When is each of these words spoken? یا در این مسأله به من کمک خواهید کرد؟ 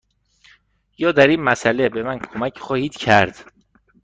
یا 0.97 1.11
در 1.11 1.27
این 1.27 1.41
مسأله 1.41 1.89
به 1.89 2.03
من 2.03 2.19
کمک 2.19 2.59
خواهید 2.59 2.95
کرد؟ 2.97 3.51